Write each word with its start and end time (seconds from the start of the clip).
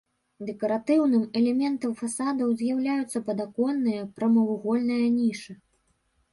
Дэкаратыўным 0.47 1.25
элементам 1.41 1.91
фасадаў 1.99 2.49
з'яўляюцца 2.63 3.23
падаконныя 3.29 4.11
прамавугольныя 4.19 5.05
нішы. 5.23 5.53